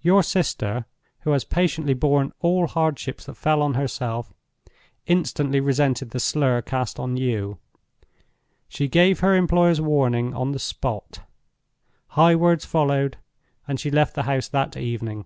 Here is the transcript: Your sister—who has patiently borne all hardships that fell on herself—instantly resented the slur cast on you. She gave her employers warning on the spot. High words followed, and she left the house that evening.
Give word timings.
Your 0.00 0.22
sister—who 0.22 1.30
has 1.32 1.42
patiently 1.42 1.92
borne 1.92 2.32
all 2.38 2.68
hardships 2.68 3.24
that 3.26 3.34
fell 3.34 3.62
on 3.62 3.74
herself—instantly 3.74 5.58
resented 5.58 6.10
the 6.10 6.20
slur 6.20 6.62
cast 6.62 7.00
on 7.00 7.16
you. 7.16 7.58
She 8.68 8.86
gave 8.86 9.18
her 9.18 9.34
employers 9.34 9.80
warning 9.80 10.34
on 10.34 10.52
the 10.52 10.60
spot. 10.60 11.22
High 12.10 12.36
words 12.36 12.64
followed, 12.64 13.16
and 13.66 13.80
she 13.80 13.90
left 13.90 14.14
the 14.14 14.22
house 14.22 14.46
that 14.46 14.76
evening. 14.76 15.24